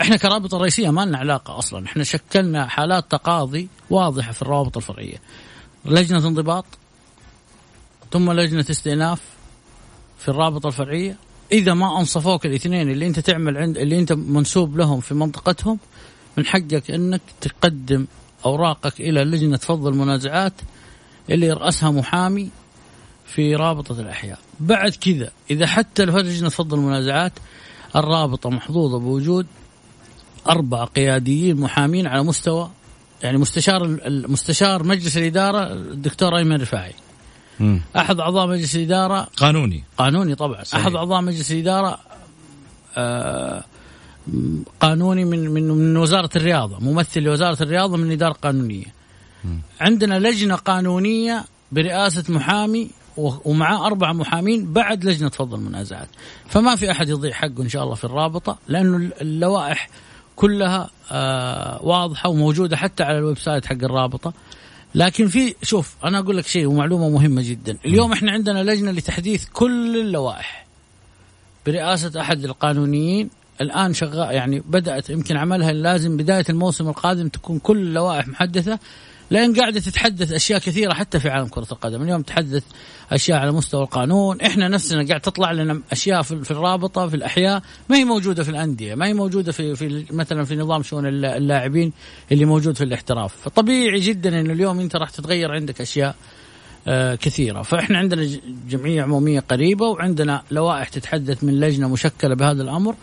[0.02, 1.86] إحنا كرابطة رئيسية ما لنا علاقة أصلا.
[1.86, 5.18] إحنا شكلنا حالات تقاضي واضحة في الروابط الفرعية.
[5.86, 6.66] لجنة انضباط
[8.12, 9.20] ثم لجنة استئناف
[10.24, 11.16] في الرابطة الفرعية؟
[11.52, 15.80] إذا ما أنصفوك الاثنين اللي أنت تعمل عند اللي أنت منسوب لهم في منطقتهم
[16.38, 18.06] من حقك أنك تقدم
[18.46, 20.54] أوراقك إلى لجنة فض المنازعات
[21.30, 22.50] اللي يرأسها محامي
[23.26, 24.40] في رابطة الأحياء.
[24.60, 27.34] بعد كذا إذا حتى لجنة فض المنازعات
[27.96, 29.48] الرابطة محظوظة بوجود
[30.50, 32.70] أربع قياديين محامين على مستوى
[33.24, 36.94] يعني مستشار المستشار مجلس الإدارة الدكتور أيمن رفاعي.
[37.60, 37.82] مم.
[37.96, 39.84] أحد أعضاء مجلس الإدارة قانوني.
[39.98, 40.82] قانوني طبعا صحيح.
[40.86, 42.00] أحد أعضاء مجلس الإدارة
[42.98, 43.64] آه،
[44.28, 48.86] م- قانوني من من من وزارة الرياضة ممثل لوزارة الرياضة من إدارة قانونية.
[49.82, 56.08] عندنا لجنة قانونية برئاسة محامي ومعاه أربع محامين بعد لجنة فض المنازعات.
[56.50, 59.90] فما في أحد يضيع حقه إن شاء الله في الرابطة لأنه ال- اللوائح
[60.36, 64.34] كلها آه واضحة وموجودة حتى على ال website حق الرابطة.
[64.96, 67.78] لكن في شوف أنا أقول لك شيء ومعلومة مهمة جدا.
[67.86, 70.66] اليوم إحنا عندنا لجنة لتحديث كل اللوائح.
[71.66, 73.30] برئاسة أحد القانونيين
[73.62, 78.80] الآن شغال يعني بدأت يمكن عملها لازم بداية الموسم القادم تكون كل اللوائح محدثة.
[79.34, 82.02] لأن قاعدة تتحدث أشياء كثيرة حتى في عالم كرة القدم.
[82.02, 82.64] اليوم تحدث
[83.12, 84.42] أشياء على مستوى القانون.
[84.42, 87.62] إحنا نفسنا قاعد تطلع لنا أشياء في الرابطة في الأحياء.
[87.90, 91.38] ما هي موجودة في الأندية ما هي موجودة في في مثلا في نظام شؤون اللا-
[91.38, 91.94] اللاعبين
[92.32, 93.36] اللي موجود في الاحتراف.
[93.36, 96.16] فطبيعي جدا انه اليوم أنت راح تتغير عندك أشياء
[96.88, 97.62] آه، كثيرة.
[97.62, 102.96] فإحنا عندنا ج- جمعية عمومية قريبة وعندنا لوائح تتحدث من لجنة مشكلة بهذا الأمر.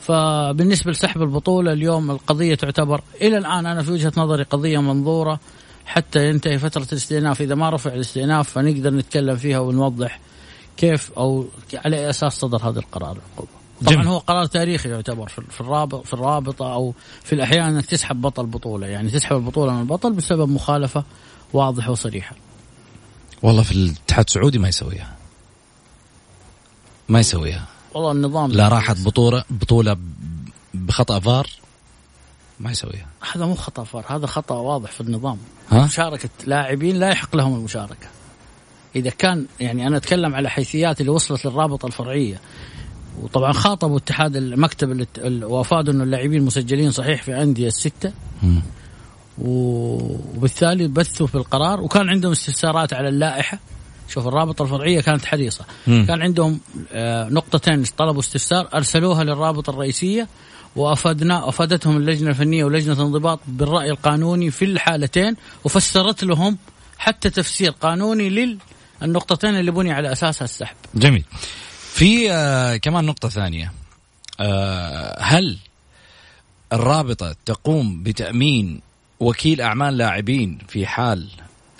[0.00, 5.40] فبالنسبة لسحب البطولة اليوم القضية تعتبر إلى الآن أنا في وجهة نظري قضية منظورة.
[5.86, 7.40] حتى ينتهي فترة الاستئناف.
[7.40, 10.20] إذا ما رفع الاستئناف فنقدر نتكلم فيها ونوضح
[10.76, 13.16] كيف أو على أي أساس صدر هذا القرار.
[13.16, 14.06] العقوبة طبعا جميل.
[14.06, 18.46] هو قرار تاريخي يعتبر في في الرابط في الرابطة أو في الأحيان أنك تسحب بطل
[18.46, 18.86] بطولة.
[18.86, 21.04] يعني تسحب البطولة من البطل بسبب مخالفة
[21.52, 22.36] واضحة وصريحة.
[23.42, 25.16] والله في الاتحاد السعودي ما يسويها.
[27.08, 27.66] ما يسويها.
[27.94, 29.96] والله النظام لا راحت بطولة بطولة
[30.74, 31.46] بخطأ فار.
[32.62, 33.06] ما يسويها.
[33.32, 35.38] هذا مو خطأ فار هذا خطأ واضح في النظام.
[35.70, 38.06] ها؟ مشاركة لاعبين لا يحق لهم المشاركة.
[38.96, 42.40] إذا كان يعني أنا أتكلم على حيثيات اللي وصلت للرابطة الفرعية.
[43.22, 45.06] وطبعا خاطبوا اتحاد المكتب
[45.42, 48.12] وافادوا إنه اللاعبين مسجلين صحيح في أندية الستة.
[49.38, 53.58] وبالتالي بثوا في القرار وكان عندهم استفسارات على اللائحة.
[54.08, 55.64] شوف الرابطة الفرعية كانت حريصة.
[55.86, 56.04] مم.
[56.08, 56.60] كان عندهم
[56.92, 60.28] آه، نقطتين طلبوا استفسار أرسلوها للرابطة الرئيسية.
[60.76, 66.58] وافادنا أفادتهم اللجنة الفنية ولجنة الانضباط بالرأي القانوني في الحالتين وفسرت لهم
[66.98, 68.58] حتى تفسير قانوني
[69.02, 70.76] للنقطتين اللي بني على أساسها السحب.
[70.94, 71.24] جميل.
[71.92, 73.72] في آه كمان نقطة ثانية
[74.40, 75.58] آه هل
[76.72, 78.80] الرابطة تقوم بتأمين
[79.20, 81.28] وكيل أعمال لاعبين في حال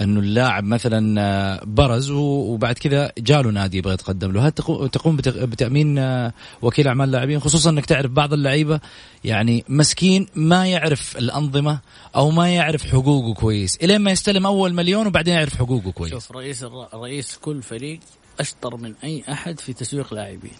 [0.02, 4.46] أنه اللاعب مثلا آه، برز وبعد كذا جاله نادي يبغى يتقدم له.
[4.46, 4.52] هل
[4.90, 8.80] تقوم بتأمين آه، وكيل أعمال لاعبين خصوصا إنك تعرف بعض اللعيبة.
[9.24, 11.78] يعني مسكين ما يعرف الأنظمة
[12.16, 13.76] أو ما يعرف حقوقه كويس.
[13.76, 16.12] الين ما يستلم أول مليون وبعدين يعرف حقوقه كويس.
[16.12, 18.00] شوف رئيس رئيس كل فريق
[18.40, 20.52] أشطر من أي أحد في تسويق لاعبين.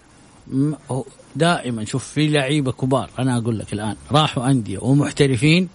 [1.37, 3.11] دائما شوف في لعيبة كبار.
[3.19, 5.69] أنا أقول لك الآن راحوا أندية ومحترفين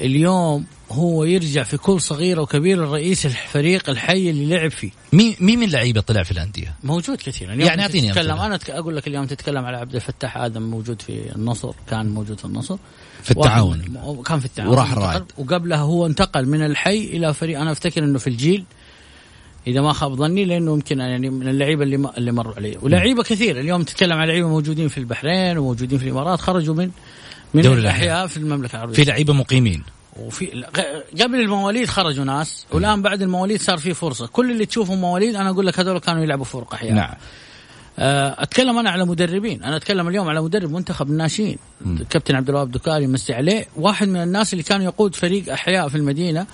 [0.00, 4.90] اليوم هو يرجع في كل صغيره وكبيره الرئيس الفريق الحي اللي لعب فيه.
[5.12, 7.48] مين مين من اللعيبه طلع في الأندية؟ موجود كثير.
[7.48, 11.72] يعني أعطيني تتكلم أنا أقول لك اليوم تتكلم على عبد الفتاح آدم موجود في النصر
[11.90, 12.76] كان موجود في النصر.
[13.22, 13.82] في التعاون.
[14.26, 14.72] كان في التعاون.
[14.72, 17.60] وراح الرائد وقبلها هو انتقل من الحي إلى فريق.
[17.60, 18.64] أنا أفتكر إنه في الجيل
[19.66, 23.60] إذا ما خاب ظني لأنه يمكن يعني من اللعيبة اللي اللي مروا علي ولاعيبه كثير
[23.60, 26.90] اليوم تتكلم عن لعيبة موجودين في البحرين وموجودين في الإمارات خرجوا من
[27.54, 28.26] من دوري الأحياء.
[28.26, 28.94] في المملكة العربية.
[28.94, 29.82] في لعيبة مقيمين.
[30.16, 30.64] وفي
[31.20, 34.26] قبل المواليد خرجوا ناس والآن بعد المواليد صار في فرصة.
[34.26, 37.14] كل اللي تشوفهم مواليد أنا أقول لك هذول كانوا يلعبوا فرق أحيانا نعم.
[37.98, 39.62] أتكلم أنا على مدربين.
[39.62, 41.58] أنا أتكلم اليوم على مدرب منتخب الناشئين.
[42.10, 43.66] كابتن عبد الوهاب دكاري مسي عليه.
[43.76, 46.46] واحد من الناس اللي كان يقود فريق أحياء في المدينة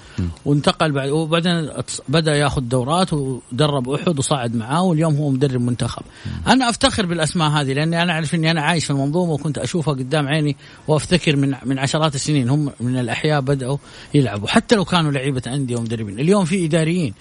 [0.44, 1.70] وانتقل بعد وبعدين
[2.08, 6.02] بدأ يأخذ دورات ودرب أحد وصعد معاه واليوم هو مدرب منتخب.
[6.46, 10.28] أنا أفتخر بالأسماء هذه لأني أنا أعرف إني أنا عايش في المنظومة وكنت أشوفها قدام
[10.28, 10.56] عيني
[10.88, 13.76] وأفتكر من من عشرات السنين هم من الأحياء بدأوا
[14.14, 16.20] يلعبوا حتى لو كانوا لعيبة أندية ومدربين.
[16.20, 17.14] اليوم في إداريين.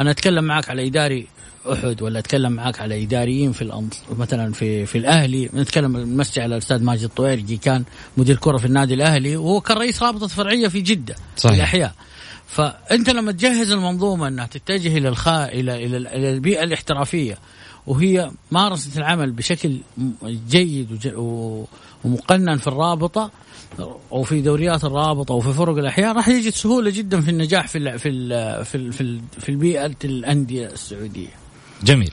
[0.00, 1.26] أنا أتكلم معك على إداري
[1.72, 4.02] أحد ولا أتكلم معك على إداريين في الأنص...
[4.18, 7.84] مثلا في في الأهلي نتكلم نمسي على الأستاذ ماجد الطويرجي كان
[8.16, 11.50] مدير كرة في النادي الأهلي وهو كان رئيس رابطة فرعية في جدة صحيح.
[11.52, 11.94] في الأحياء
[12.46, 17.38] فأنت لما تجهز المنظومة إنها تتجه إلى الخا إلى إلى البيئة الاحترافية
[17.86, 19.76] وهي مارست العمل بشكل
[20.48, 21.14] جيد
[22.04, 23.30] ومقنن في الرابطة
[24.12, 27.78] أو في دوريات الرابطة أو في فرق الأحياء راح يجد سهولة جدا في النجاح في
[27.78, 31.28] ال في ال في ال في, ال في البيئة الأندية السعودية.
[31.82, 32.12] جميل.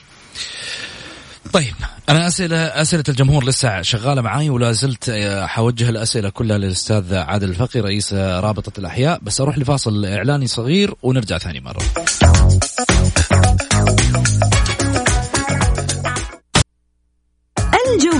[1.52, 1.74] طيب
[2.08, 7.48] أنا أسئلة أسئلة الجمهور لسه شغالة معاي ولا زلت آه، حوجه الأسئلة كلها للأستاذ عادل
[7.48, 9.20] الفقي رئيس رابطة الأحياء.
[9.22, 11.82] بس أروح لفاصل إعلاني صغير ونرجع ثاني مرة.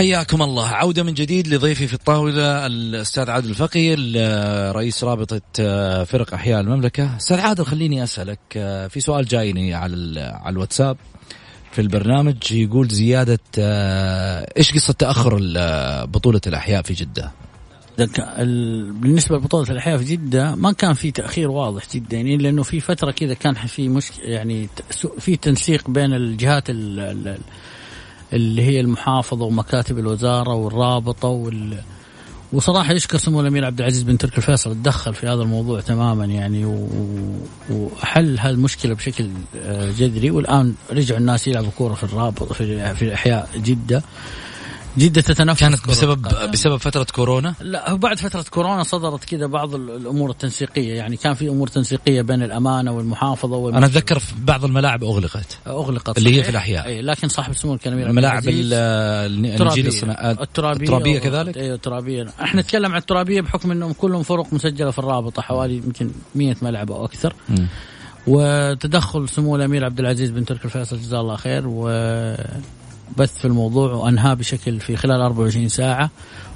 [0.00, 0.68] حياكم الله.
[0.68, 3.94] عودة من جديد لضيفي في الطاولة الأستاذ عادل الفقي
[4.72, 7.16] رئيس رابطة آه، فرق أحياء المملكة.
[7.16, 10.96] أستاذ عادل خليني أسألك آه، في سؤال جايني على على الواتساب
[11.72, 15.38] في البرنامج يقول زيادة آه، إيش قصة تأخر
[16.04, 17.32] بطولة الأحياء في جدة؟
[19.00, 23.10] بالنسبة لبطولة الأحياء في جدة ما كان في تأخير واضح جدا يعني لأنه في فترة
[23.10, 24.68] كذا كان في مشكله يعني
[25.18, 26.70] في تنسيق بين الجهات
[28.32, 31.78] اللي هي المحافظة ومكاتب الوزارة والرابطة وال
[32.52, 36.64] وصراحة يشكر سمو الأمير عبد العزيز بن تركي الفيصل تدخل في هذا الموضوع تماما يعني
[36.64, 36.88] و...
[37.70, 40.30] وحل هالمشكله بشكل آه، جذري.
[40.30, 44.02] والآن رجعوا الناس يلعبوا كوره في الرابط في, في أحياء جدة.
[44.98, 50.30] جدة تتنفس كانت بسبب بسبب فترة كورونا؟ لا بعد فترة كورونا صدرت كذا بعض الأمور
[50.30, 50.94] التنسيقية.
[50.94, 53.78] يعني كان في أمور تنسيقية بين الأمانة والمحافظة والمحافظة.
[53.78, 55.58] أنا أتذكر في بعض الأغلقت أغلقت.
[55.66, 56.86] أغلقت اللي هي في الأحياء.
[56.86, 62.26] أي لكن صاحب السمو الكريم الملاعب النجيل الصناعات الترابية, الترابية كذلك؟ أيوة الترابية.
[62.42, 66.92] إحنا نتكلم عن الترابية بحكم أنهم كلهم فرق مسجلة في الرابطة حوالي يمكن 100 ملعب
[66.92, 67.34] أو أكثر.
[67.48, 67.64] م.
[68.26, 71.88] وتدخل سمو الأمير عبد العزيز بن تركي الفيصل جزاه الله خير و
[73.16, 76.10] بث في الموضوع وانهاه بشكل في خلال 24 ساعة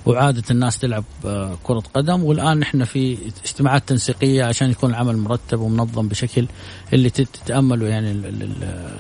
[0.06, 2.24] وعادت الناس تلعب آه، كرة قدم.
[2.24, 6.46] والآن نحن في اجتماعات تنسيقية عشان يكون العمل مرتب ومنظم بشكل
[6.92, 8.10] اللي تتأمله يعني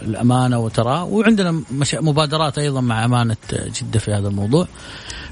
[0.02, 1.62] الأمانة وتراه وعندنا
[1.94, 4.66] مبادرات أيضا مع أمانة جدة في هذا الموضوع.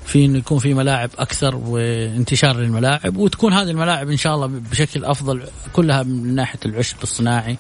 [0.05, 5.05] في انه يكون في ملاعب أكثر وانتشار للملاعب وتكون هذه الملاعب إن شاء الله بشكل
[5.05, 5.43] أفضل
[5.73, 7.57] كلها من ناحية العشب الصناعي.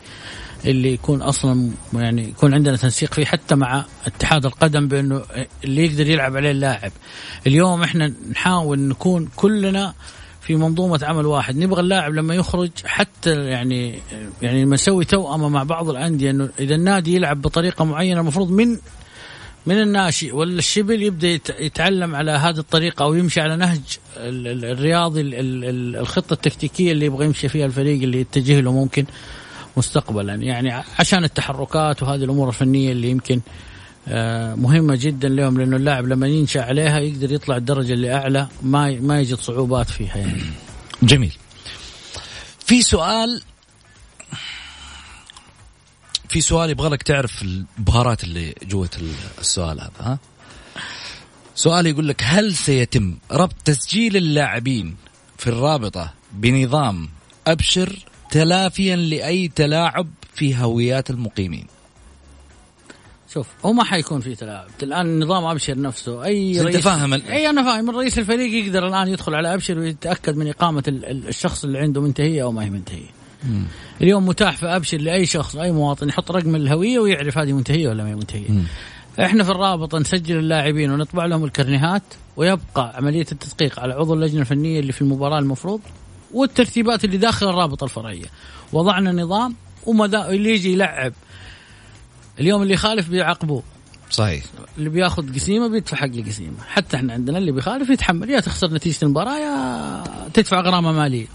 [0.64, 5.22] اللي يكون أصلا يعني يكون عندنا تنسيق فيه حتى مع اتحاد القدم بأنه
[5.64, 6.92] اللي يقدر يلعب عليه اللاعب.
[7.46, 9.94] اليوم إحنا نحاول نكون كلنا
[10.40, 13.98] في منظومة عمل واحد نبغى اللاعب لما يخرج حتى يعني
[14.42, 18.78] يعني لما نسوي توأمة مع بعض الأندية إنه إذا النادي يلعب بطريقة معينة المفروض من
[19.66, 21.28] من الناشئ ولا الشبل يبدأ
[21.60, 23.80] يتعلم على هذه الطريقة أو يمشي على نهج
[24.16, 29.04] الرياضي الخطة التكتيكية اللي يبغى يمشي فيها الفريق اللي يتجه له ممكن
[29.76, 33.40] مستقبلا يعني عشان التحركات وهذه الأمور الفنية اللي يمكن
[34.08, 38.90] آه، مهمة جدا لهم لأنه اللاعب لما ينشأ عليها يقدر يطلع الدرجة اللي أعلى ما
[39.00, 40.42] ما يجد صعوبات فيها يعني.
[41.02, 41.32] جميل.
[42.66, 43.42] في سؤال
[46.28, 48.90] في سؤال يبغى لك تعرف البهارات اللي جوة
[49.40, 50.18] السؤال هذا ها؟
[51.54, 54.96] سؤال يقول لك هل سيتم ربط تسجيل اللاعبين
[55.38, 57.08] في الرابطة بنظام
[57.46, 57.98] أبشر
[58.32, 61.66] تلافيا لأي تلاعب في هويات المقيمين
[63.34, 67.12] شوف هو ما حيكون في تلاعب الآن نظام أبشر نفسه أي رئيس فاهم.
[67.12, 71.78] أي أنا فاهم الرئيس الفريق يقدر الآن يدخل على أبشر ويتأكد من إقامة الشخص اللي
[71.78, 73.10] عنده منتهية أو ما هي منتهية
[73.44, 73.64] مم.
[74.00, 78.04] اليوم متاح في أبشر لأي شخص أي مواطن يحط رقم الهوية ويعرف هذه منتهية ولا
[78.04, 78.64] ما هي منتهية مم.
[79.20, 82.02] إحنا في الرابطه نسجل اللاعبين ونطبع لهم الكرنيهات
[82.36, 85.80] ويبقى عملية التدقيق على عضو اللجنة الفنية اللي في المباراة المفروض
[86.32, 88.26] والترتيبات اللي داخل الرابطه الفرعية.
[88.72, 89.54] وضعنا نظام
[89.86, 91.12] وما اللي يجي يلعب.
[92.40, 93.62] اليوم اللي يخالف بيعاقبوه.
[94.10, 94.44] صحيح.
[94.78, 96.64] اللي بياخذ قسيمة بيدفع حق القسيمة.
[96.68, 98.30] حتى إحنا عندنا اللي بيخالف يتحمل.
[98.30, 100.04] يا تخسر نتيجة المباراة يا
[100.34, 101.26] تدفع غرامة مالية.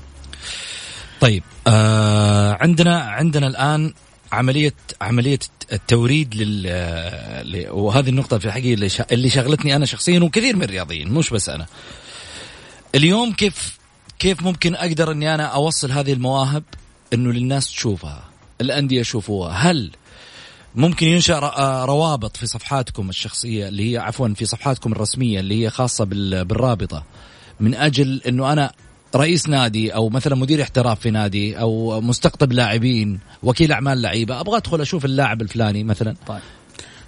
[1.21, 3.93] طيب آه عندنا عندنا الآن
[4.31, 5.39] عمليه عملية
[5.71, 11.29] التوريد لل وهذه النقطة في الحقيقة اللي اللي شغلتني أنا شخصيا وكثير من الرياضيين مش
[11.29, 11.65] بس أنا.
[12.95, 13.76] اليوم كيف
[14.19, 16.63] كيف ممكن أقدر إني أنا أوصل هذه المواهب؟
[17.13, 18.23] إنه للناس تشوفها
[18.61, 19.51] الأندية يشوفوها.
[19.51, 19.91] هل
[20.75, 25.69] ممكن ينشأ آه، روابط في صفحاتكم الشخصية اللي هي عفوا في صفحاتكم الرسمية اللي هي
[25.69, 27.03] خاصة بالرابطة؟
[27.59, 28.71] من أجل إنه أنا
[29.15, 34.57] رئيس نادي أو مثلا مدير احتراف في نادي أو مستقطب لاعبين وكيل أعمال لعيبة أبغى
[34.57, 36.39] أدخل أشوف اللاعب الفلاني مثلا؟ طيب.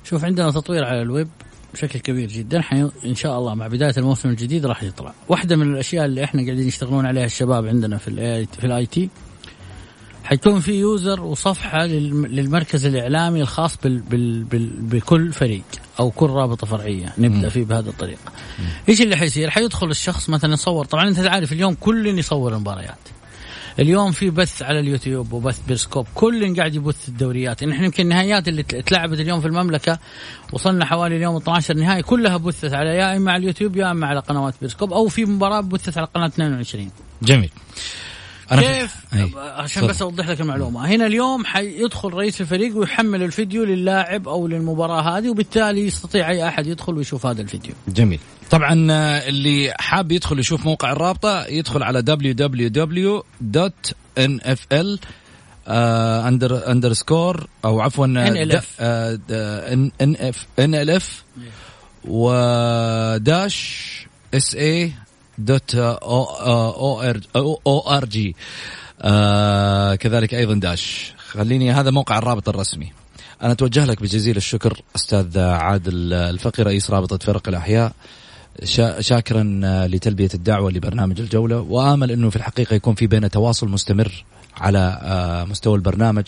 [0.03, 1.30] شوف عندنا تطوير على الويب.
[1.74, 2.89] بشكل كبير جدا حي...
[3.05, 6.67] إن شاء الله مع بداية الموسم الجديد راح يطلع واحدة من الأشياء اللي إحنا قاعدين
[6.67, 9.09] يشتغلون عليها الشباب عندنا في ال I في ال IT
[10.24, 15.63] حيكون في user وصفحة للمركز الإعلامي الخاص بال بال بال بكل فريق
[15.99, 18.32] أو كل رابطة فرعية نبدأ فيه بهذه الطريقة.
[18.89, 22.97] إيش اللي حيصير؟ حيدخل الشخص مثلا يصور طبعا أنت عارف اليوم كل يصور المباريات.
[23.80, 26.07] اليوم في بث على اليوتيوب وبث بيرسكوب.
[26.15, 27.63] كل قاعد يبث الدوريات.
[27.63, 29.99] نحن يمكن النهائيات اللي تلعبت اليوم في المملكة
[30.53, 34.19] وصلنا حوالي اليوم 12 نهائي كلها بثت على يا إما على اليوتيوب يا إما على
[34.19, 37.49] قنوات بيرسكوب أو في مباراة بثت على قناة 22 جميل.
[38.51, 39.32] أنا كيف؟ أي.
[39.38, 40.88] عشان بس أوضح لك المعلومة.
[40.88, 46.67] هنا اليوم حيدخل رئيس الفريق ويحمل الفيديو للاعب أو للمباراة هذه وبالتالي يستطيع أي أحد
[46.67, 47.73] يدخل ويشوف هذا الفيديو.
[47.88, 48.19] جميل.
[48.50, 53.28] طبعا آه، اللي حاب يدخل يشوف موقع الرابطة يدخل على www.nfl
[55.67, 58.17] under underscore أو عفوا N
[60.20, 61.24] F N L F
[62.05, 63.89] و dash
[64.34, 64.93] S A
[65.38, 68.36] dot أو R O R G
[69.97, 72.91] كذلك أيضا dash خليني هذا موقع الرابط الرسمي.
[73.41, 77.93] أنا أتوجه لك بجزيل الشكر أستاذ عادل الفقي رئيس رابطة فرق الأحياء.
[78.99, 84.24] شاكرا لتلبية الدعوة لبرنامج الجولة وآمل إنه في الحقيقة يكون في بيننا تواصل مستمر
[84.60, 86.24] على آه، مستوى البرنامج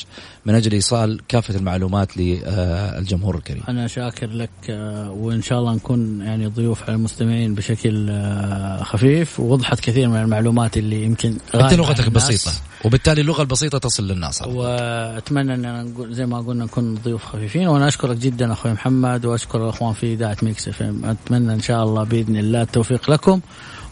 [0.45, 3.63] من أجل إيصال كافة المعلومات للجمهور الكريم.
[3.69, 9.39] أنا شاكر لك آه، وإن شاء الله نكون يعني ضيوف على المستمعين بشكل آه، خفيف
[9.39, 12.51] ووضحت كثير من المعلومات اللي يمكن أنت لغتك بسيطة
[12.85, 14.41] وبالتالي اللغة البسيطة تصل للناس.
[14.41, 19.93] وأتمنى أن زي ما قلنا نكون ضيوف خفيفين وأنا أشكرك جدا أخوي محمد وأشكر الأخوان
[19.93, 23.39] في إذاعة Mix FM أتمنى إن شاء الله بإذن الله التوفيق لكم.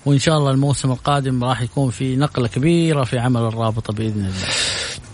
[0.09, 4.47] وإن شاء الله الموسم القادم راح يكون في نقلة كبيرة في عمل الرابطة بإذن الله.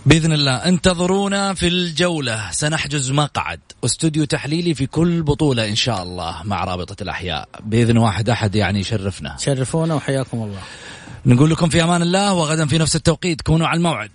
[0.06, 6.42] بإذن الله انتظرونا في الجولة سنحجز مقعد واستوديو تحليلي في كل بطولة إن شاء الله
[6.44, 9.36] مع رابطة الأحياء بإذن واحد أحد يعني يشرفنا.
[9.38, 10.60] شرفونا وحياكم الله.
[11.26, 14.10] نقول لكم في أمان الله وغدا في نفس التوقيت كونوا على الموعد.